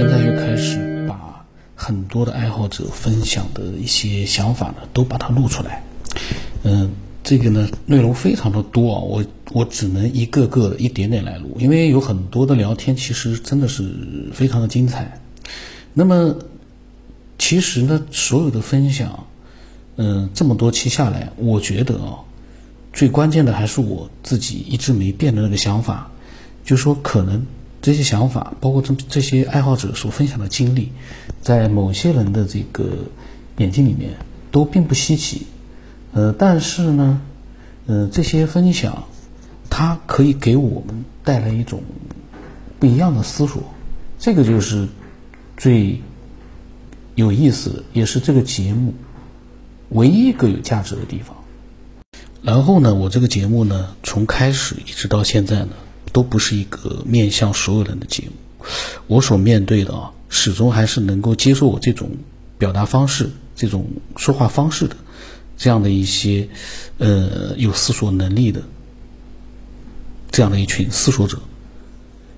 [0.00, 1.44] 现在又开始把
[1.74, 5.84] 很多的爱好者分享的一些想法呢，都把它录出来。
[6.62, 6.90] 嗯，
[7.22, 13.92] 这个呢内容非常的多啊，我我只能一个个一点点来录，因为有很多的聊天其实真的是
[14.32, 15.20] 非常的精彩。
[15.92, 16.34] 那么，
[17.38, 19.26] 其实呢，所有的分享，
[19.96, 22.20] 嗯，这么多期下来，我觉得啊，
[22.94, 26.10] 最关键的还是我自己一直没变的那个想法，
[26.64, 27.46] 就说可能。
[27.82, 30.92] 这些想法，包括这这些爱好者所分享的经历，
[31.40, 32.90] 在某些人的这个
[33.56, 34.12] 眼睛里面
[34.50, 35.46] 都并不稀奇，
[36.12, 37.22] 呃，但是呢，
[37.86, 39.04] 呃，这些分享，
[39.70, 41.82] 它可以给我们带来一种
[42.78, 43.62] 不一样的思索，
[44.18, 44.86] 这个就是
[45.56, 46.02] 最
[47.14, 48.92] 有意思，也是这个节目
[49.88, 51.36] 唯一一个有价值的地方。
[52.42, 55.70] 然后呢，我这个节目呢，从开始一直到现在呢。
[56.12, 58.66] 都不是一个面向所有人的节目，
[59.06, 62.10] 我所面对的啊，始终还是能够接受我这种
[62.58, 64.96] 表达方式、这种说话方式的
[65.56, 66.48] 这样的一些
[66.98, 68.62] 呃有思索能力的
[70.30, 71.38] 这样的一群思索者。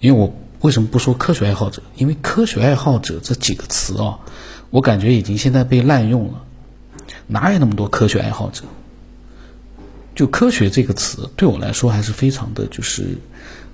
[0.00, 1.82] 因为我为什么不说科学爱好者？
[1.96, 4.18] 因为科学爱好者这几个词啊，
[4.70, 6.44] 我感觉已经现在被滥用了，
[7.26, 8.64] 哪有那么多科学爱好者？
[10.16, 13.16] 就科学这个词对我来说还是非常的就是。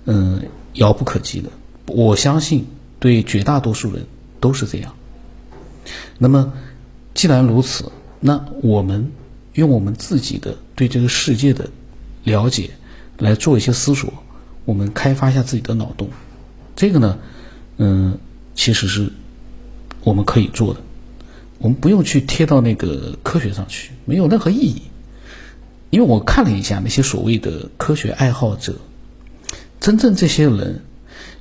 [0.05, 1.48] 嗯，遥不可及的。
[1.87, 2.67] 我相信，
[2.98, 4.05] 对绝大多数人
[4.41, 4.93] 都是这样。
[6.19, 6.53] 那么，
[7.15, 9.13] 既然如此，那我们
[9.55, 11.70] 用我们自己的对这个世界的
[12.25, 12.70] 了解
[13.19, 14.13] 来做一些思索，
[14.65, 16.11] 我们开发一下自己的脑洞。
[16.75, 17.17] 这个呢，
[17.77, 18.19] 嗯，
[18.57, 19.09] 其实是
[20.03, 20.81] 我们可以做的。
[21.59, 24.83] 我们不用去贴到那个科学上去，没有任何意义。
[25.93, 28.77] 因为我看了一下那些所谓的科学爱好者。
[29.79, 30.81] 真正这些人，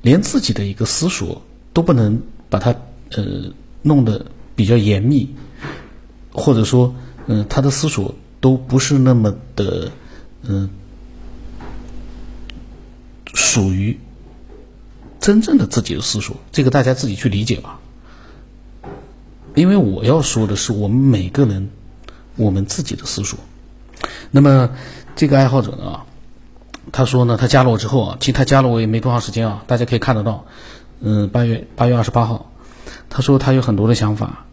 [0.02, 1.40] 连自己的一个思索
[1.72, 2.74] 都不能把它
[3.12, 5.30] 呃弄得比较严密，
[6.32, 6.94] 或者说，
[7.28, 9.90] 嗯，他的思索都不是那么的，
[10.42, 10.68] 嗯，
[13.32, 13.98] 属于
[15.18, 16.36] 真正的自己的思索。
[16.50, 17.80] 这个大家自己去理解吧。
[19.54, 21.70] 因为我要说的是我们每个人
[22.36, 23.38] 我们自己的思索。
[24.30, 24.70] 那么
[25.14, 26.00] 这个爱好者呢？
[26.90, 30.44] 他说呢，他加了我之后啊，其实他加了我也没多长时间啊，大家可以看得到，
[31.00, 32.50] 嗯，八月八月二十八号，
[33.08, 34.46] 他说他有很多的想法，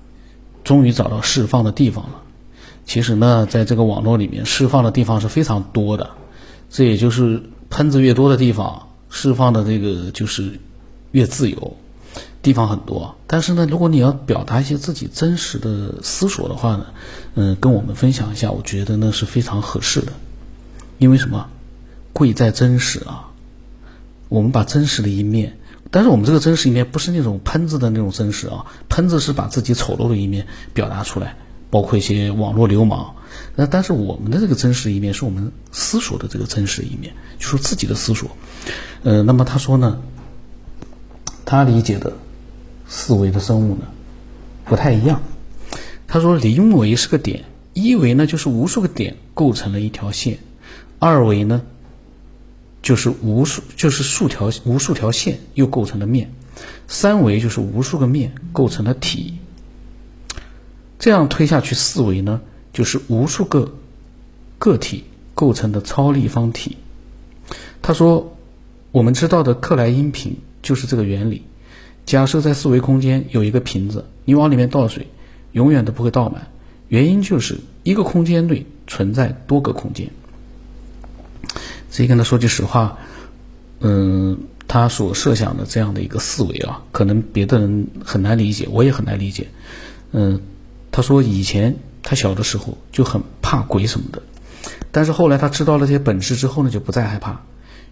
[0.63, 2.21] 终于找到释放的地方了。
[2.85, 6.11] 其实呢，在这个网络里面，释放的地方是非常多的，
[6.69, 10.59] 这也就是喷子越多的地方，释放的这个就是
[11.11, 11.75] 越自由，
[12.41, 13.15] 地方很多。
[13.27, 16.85] 但是呢，如果你要表达一些自己真实的思索的话呢，
[17.35, 20.13] 嗯，跟我们分享一下，我觉得呢是非常合适的，
[20.97, 21.49] 因为什么？
[22.11, 23.29] 贵在真实啊！
[24.27, 25.57] 我们把真实的一面，
[25.91, 31.37] 但是我们这个真实一面不是那种喷子的那种真实啊，喷子是把自己丑陋的一面表达出来，
[31.69, 33.13] 包括一些网络流氓。
[33.55, 38.29] 那但是我们的这个真实一面是我们思索的这个真实一面，就说自己的思索。
[39.03, 40.01] 呃，那么他说呢，
[41.49, 42.13] 他理解的
[42.87, 43.87] 四维的生物呢
[44.65, 45.23] 不太一样。
[46.07, 50.37] 他说零维是个点，一维呢就是无数个点构成了一条线，
[50.99, 51.63] 二维呢。
[52.83, 56.31] 就是无数，就是数条无数条线又构成了面，
[56.87, 59.39] 三维就是无数个面构成了体。
[60.99, 62.39] 这样推下去，四维呢，
[62.71, 63.73] 就是无数个
[64.59, 66.77] 个体构成的超立方体。
[67.81, 68.37] 他说，
[68.91, 71.43] 我们知道的克莱因瓶就是这个原理。
[72.05, 75.07] 假设在四维空间有一个瓶子，你往里面倒水，
[75.51, 76.47] 永远都不会倒满，
[76.87, 80.09] 原因就是一个空间内存在多个空间。
[81.91, 82.97] 所以跟他说句实话，
[83.79, 89.47] 嗯，他所设想的这样的一个思维啊，可能别的人很难理解，我也很难理解。
[90.11, 90.41] 嗯，
[90.91, 94.21] 他说以前他小的时候就很怕鬼什么的，
[94.91, 97.41] 但是后来他知道了这些本质之后呢，就不再害怕。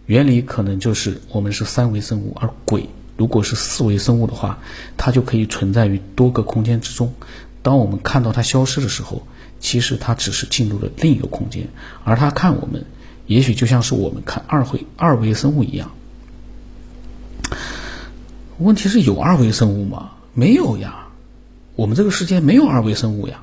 [0.07, 4.57] 原理可能就是我们是三维生物，而鬼如果是四维生物的话，
[4.98, 7.13] 它就可以存在于多个空间之中。
[7.62, 9.27] 当我们看到它消失的时候，
[9.59, 11.68] 其实它只是进入了另一个空间，
[12.04, 12.83] 而它看我们。
[13.25, 15.92] 也许就像是我们看二维二维生物一样，
[18.57, 20.12] 问题是有二维生物吗？
[20.33, 21.09] 没有呀，
[21.75, 23.42] 我们这个世界没有二维生物呀，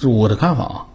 [0.00, 0.86] 是我的看法啊。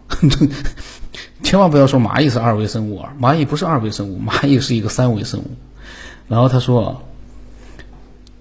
[1.51, 5.48] 千万不要说蚂蚁是二维生物啊，蚂蚁不是二维生物， 蚂蚁是一个三维生物。
[6.30, 7.03] 然后他说，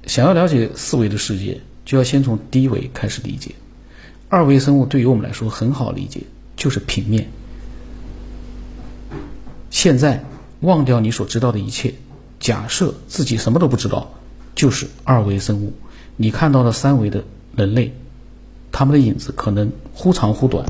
[0.07, 3.51] 想要了解四维的世界，就要先从低维开始理解。
[4.29, 6.21] 二维生物对于我们来说很好理解，
[6.55, 7.29] 就是平面。
[9.71, 10.23] 现在
[10.61, 11.93] 忘掉你所知道的一切，
[12.39, 14.09] 假设自己什么都不知道，
[14.55, 15.73] 就是二维生物。
[16.17, 17.25] 你看到的三维的
[17.57, 17.93] 人类，
[18.71, 20.65] 他们的影子可能忽长忽短，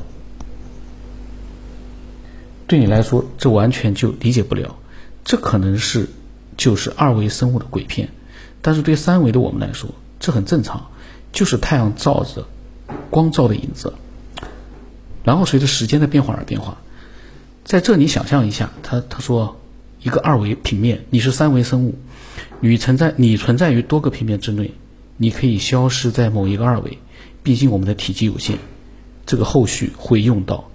[2.70, 4.76] 对你来说这完全就理解不了。
[5.24, 6.08] 这可能是
[6.56, 8.10] 就是二维生物的鬼片，
[8.62, 10.88] 但是对三维的我们来说，这很正常，
[11.32, 12.46] 就是太阳照着
[13.10, 13.92] 光照的影子，
[15.24, 16.78] 然后随着时间的变化而变化。
[17.64, 19.56] 在这，你想象一下，他他说
[20.00, 21.98] 一个二维平面，你是三维生物，
[22.60, 24.74] 你存在你存在于多个平面之内，
[25.16, 26.98] 你可以消失在某一个二维，
[27.42, 28.58] 毕竟我们的体积有限，
[29.26, 30.69] 这个后续会用到。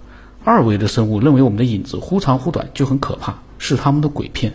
[0.46, 4.52] 二维的生物认为我们的影子忽长忽短就很可怕，是他们的鬼片，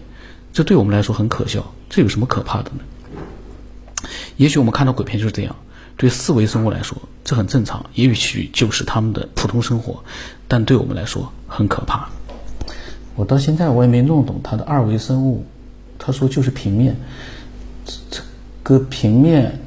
[0.53, 4.07] 这对我们来说很可笑，这有什么可怕的呢？
[4.38, 5.53] 也许我们看到鬼片就是这样，
[5.97, 10.01] 对四维生物来说这很正常，也许就是他们的普通生活，
[10.47, 12.07] 但对我们来说很可怕。
[13.17, 15.45] 我到现在我也没弄懂他的二维生物，
[15.99, 16.95] 他说就是平面，
[17.85, 18.21] 这
[18.63, 19.59] 个平面，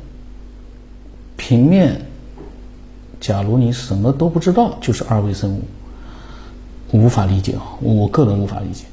[1.36, 2.06] 平面，
[3.20, 5.62] 假如你什么都不知道，就是二维生物，
[7.02, 8.84] 无法理解啊，我个人无法理解。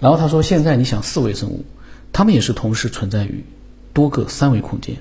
[0.00, 1.64] 然后他说现在你想四维生物，
[2.12, 3.44] 他们也是同时存在于
[3.92, 4.96] 多个三维空间，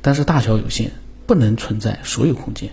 [0.00, 0.92] 但是大小有限，
[1.26, 2.70] 不能存在所有空间。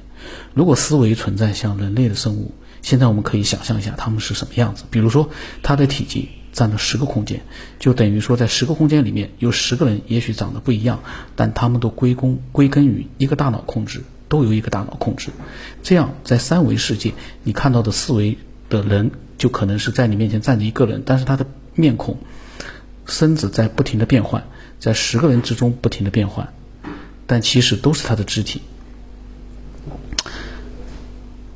[0.53, 2.51] 如果思维存在像人类的生物。
[2.83, 4.85] 现在我们可以想象一下它们是什么样子。
[4.89, 5.29] 比如说，
[5.61, 7.41] 它的体积占了十个空间，
[7.77, 11.03] 就等于说在十个空间里面有十个人，也许长得不一样，
[11.35, 15.29] 但他们都归功归根于一个大脑控制，都由一个大脑控制。
[15.83, 17.13] 这样，在三维世界，
[17.43, 18.39] 你看到的四维
[18.71, 21.45] 的人就可能是在你面前站着一个人，但是他的
[21.75, 22.17] 面孔、
[23.05, 24.43] 身子在不停的变换，
[24.79, 26.51] 在十个人之中不停的变换，
[27.27, 28.61] 但其实都是他的肢体。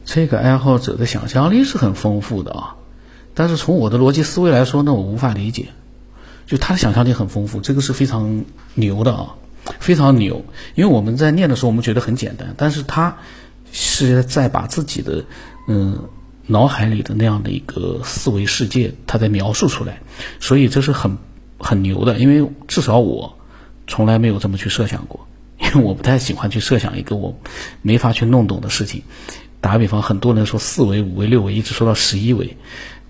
[0.03, 2.75] 这个爱好者的想象力是很丰富的啊，
[3.33, 5.69] 但是从我的逻辑思维来说呢，我无法理解。
[6.45, 8.45] 就他的想象力很丰富，这个是非常
[8.75, 9.33] 牛的啊，
[9.79, 10.45] 非常牛。
[10.75, 13.17] 因为我们在念的时候，我们觉得很简单，但是他
[13.71, 15.25] 是在把自己的
[15.67, 16.07] 嗯
[16.47, 19.99] 脑海里的那样的一个思维世界，他在描述出来，
[20.39, 21.17] 所以这是很
[21.57, 22.19] 很牛的。
[22.19, 23.37] 因为至少我
[23.87, 25.27] 从来没有这么去设想过，
[25.59, 27.37] 因为我不太喜欢去设想一个我
[27.81, 29.01] 没法去弄懂的事情。
[29.61, 32.55] 打个比方，很多人说四维、五维、六维，一直说到十一维，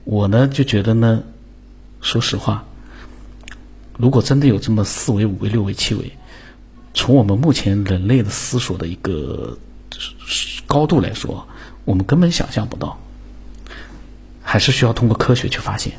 [0.05, 1.23] 我呢就觉得呢，
[1.99, 2.63] 说实话，
[3.97, 6.13] 如果真的有这么四维、五维、六维、七维，
[6.93, 9.57] 从我们目前人类的思索的一个
[10.65, 11.45] 高度来说，
[11.83, 12.97] 我们根本想象不到，
[14.55, 15.91] 还是需要通过科学去发现。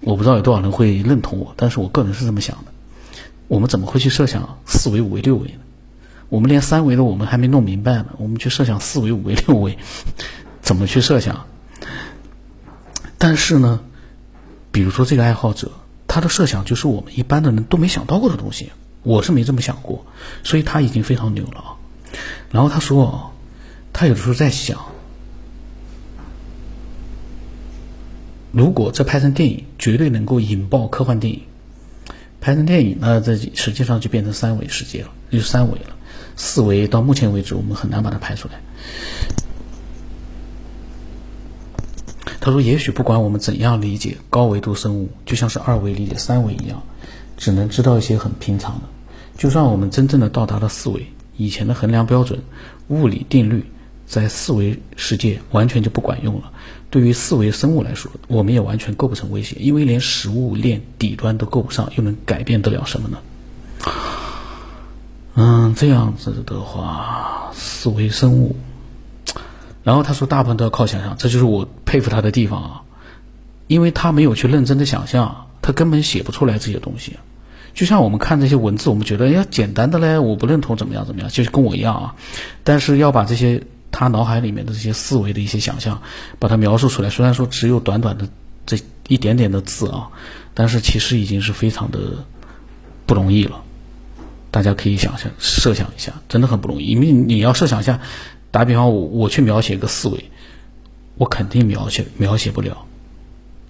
[0.00, 2.72] 我不知道有多少人会认同我，但是我个人是这么想的。
[3.46, 5.58] 我们怎么会去设想四维、五维、六维呢？
[6.30, 9.76] 我们连三维的我们还没弄明白呢，我们去设想四维、五维、六维，
[10.62, 11.44] 怎么去设想？
[13.18, 13.80] 但是呢，
[14.72, 15.70] 比如说这个爱好者，
[16.08, 18.72] 他的设想就是我们一般的人都没想到过的东西，
[19.02, 20.06] 我是没这么想过，
[20.42, 21.76] 所以他已经非常牛了啊。
[22.50, 23.30] 然后他说，
[23.92, 24.80] 他有的时候在想，
[28.56, 31.42] 如果这拍成电影，绝对能够引爆科幻电影。
[32.40, 35.94] 拍成电影那，这实际上就变成三维世界了，就三维了。
[36.36, 38.54] 四维到目前为止，我们很难把它拍出来。
[42.40, 46.82] 他说：“也许不管我们怎样理解高维度生物，就像是二维理解三维一样，
[47.36, 48.88] 只能知道一些很平常的。
[49.36, 52.40] 就算我们真正的到达了四维，以前的衡量标准、
[52.88, 53.66] 物理定律，
[54.06, 56.52] 在四维世界完全就不管用了。
[56.88, 63.18] 对于四维生物来说，我们也完全构不成威胁，因为连食物链底端都够不上，又能改变得了什么呢？”
[65.34, 68.56] 嗯，这样子的话，四维生物，
[69.82, 72.82] 然后他说大部分都要靠想象，这就是我佩服他的地方啊，
[73.66, 77.18] 因为他没有去认真的想象，他根本写不出来这些东西。
[77.74, 82.14] 就像我们看这些文字，我们觉得要简单的嘞，我不认同怎么样怎么样，就是跟我一样啊。
[82.64, 83.62] 但是要把这些
[83.98, 86.02] 他脑海里面的这些思维的一些想象，
[86.38, 88.28] 把它描述出来，虽然说只有短短的
[88.66, 90.10] 这一点点的字啊，
[90.52, 91.98] 但是其实已经是非常的
[93.06, 93.62] 不容易了。
[94.50, 96.84] 大家可以想象、设想一下，真的很不容易。
[96.84, 98.00] 因为你要设想一下，
[98.50, 100.30] 打比方，我我去描写一个思维，
[101.14, 102.84] 我肯定描写描写不了，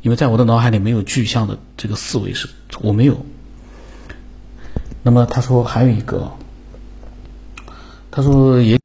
[0.02, 2.48] 因为在我的脑海里没有具象的这个思维是，
[2.80, 3.24] 我没有。
[5.04, 6.32] 那么他说还有一个，
[8.10, 8.76] 他说也，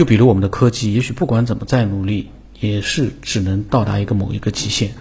[0.00, 4.94] 就比如我们的科技，也许不管怎么再努力，也是只能到达一个某一个极限，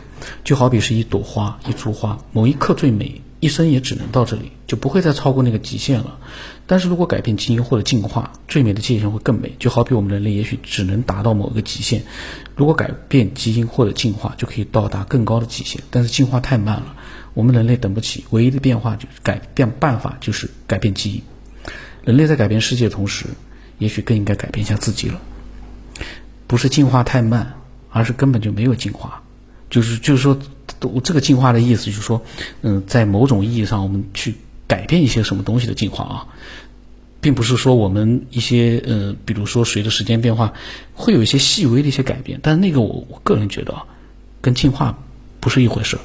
[0.44, 3.22] 就好比是一朵花、一株花，某一刻最美。
[3.40, 6.20] 一生也只能到这里，就不会再超过那个极限了。
[6.68, 9.54] 但是如果改变基因或者进化，最美的界限会更美。
[9.58, 12.04] 就好比我们人类也许只能达到某个极限，
[12.58, 15.82] 如果改变基因或者进化，就可以到达更高的极限。
[15.90, 16.98] 但是进化太慢了，
[17.34, 21.22] 我们人类等不起，唯一的变化就是改变办法，就是改变基因。
[22.04, 23.28] 人类在改变世界的同时，
[23.80, 25.20] 也许更应该改变一下自己了。
[26.46, 27.56] 不是进化太慢，
[27.90, 29.24] 而是根本就没有进化。
[29.70, 30.40] 就是就是说，
[31.04, 32.22] 这个进化的意思就是说，
[32.62, 34.36] 嗯，在某种意义上，我们去
[34.68, 36.28] 改变一些什么东西的进化啊，
[37.22, 40.54] 并不是说我们一些呃，比如说随着时间变化，
[40.96, 43.86] 会有一些细微的一些改变，但是那个我我个人觉得啊，
[44.42, 44.98] 跟进化
[45.40, 46.00] 不是一回事。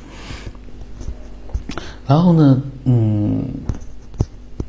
[2.07, 3.45] 然后呢，嗯，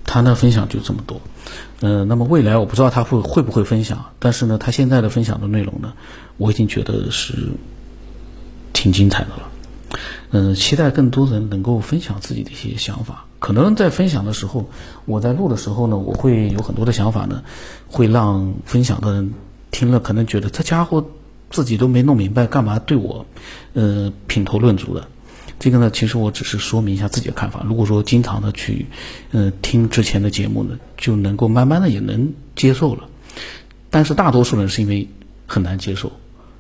[0.06, 1.20] 他的分享就这么多，
[1.88, 5.94] 嗯，那么未来我不知道他会会不会分享，但是呢，他现在的分享的内容呢，
[6.38, 7.50] 我已经觉得是
[8.74, 10.00] 挺精彩的了，
[10.32, 13.26] 嗯，期待更多人能够分享自己的一些想法。
[13.38, 14.68] 可能在分享的时候，
[15.06, 17.44] 我在录的时候呢，我会有很多的想法呢，
[17.88, 19.36] 会让分享的人
[19.70, 21.06] 听了可能觉得这家伙
[21.52, 23.28] 自己都没弄明白，干嘛对我，
[23.74, 25.08] 呃，品头论足的。
[25.58, 27.64] 这个呢，其实我只是说明一下自己的看法。
[27.66, 28.86] 如果说经常的去，
[29.32, 33.08] 嗯，听之前的节目呢，就能够慢慢的也能接受了。
[33.90, 35.08] 但是大多数人是因为
[35.48, 36.12] 很难接受，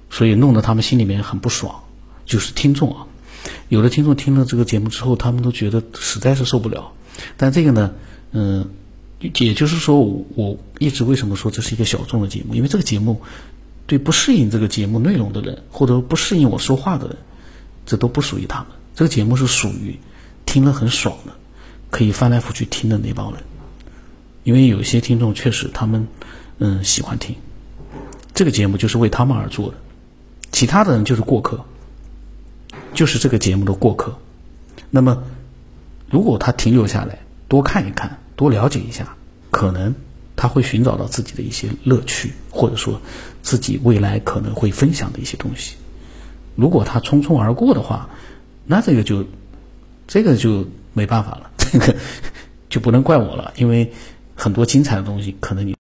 [0.09, 1.83] 所以弄得他们心里面很不爽。
[2.25, 3.05] 就是听众啊，
[3.69, 6.91] 有的听众听了这个节目之后，他们都觉得实在是受不了。
[7.37, 7.93] 但这个呢，
[8.31, 8.69] 嗯，
[9.19, 9.99] 也就是说，
[10.35, 12.55] 我一直为什么说这是一个小众的节目？
[12.55, 13.21] 因为这个节目
[13.85, 17.17] 对不适应这个节目内容的人，或者不适应我说话的人，
[17.85, 18.67] 这都不属于他们。
[18.95, 19.99] 这个节目是属于
[20.45, 21.33] 听了很爽的，
[21.91, 23.43] 可以翻来覆去听的那帮人，
[24.45, 26.07] 因为有些听众确实他们
[26.59, 27.35] 嗯喜欢听，
[28.33, 29.75] 这个节目就是为他们而做的，
[30.53, 31.59] 其他的人就是过客，
[32.93, 34.17] 就是这个节目的过客。
[34.89, 35.21] 那么
[36.09, 39.13] 如果他停留下来多看一看，多了解一下，
[39.51, 39.93] 可能
[40.37, 43.01] 他会寻找到自己的一些乐趣，或者说
[43.41, 45.75] 自己未来可能会分享的一些东西。
[46.55, 48.09] 如果他匆匆而过的话，
[48.65, 49.23] 那这个就，
[50.07, 51.95] 这个就没办法了，这个
[52.69, 53.91] 就不能怪我了，因为
[54.35, 55.74] 很多精彩的东西可能你。